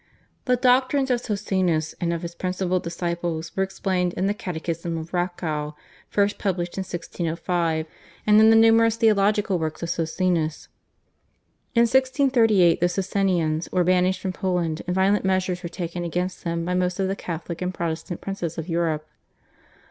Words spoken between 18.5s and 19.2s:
of Europe.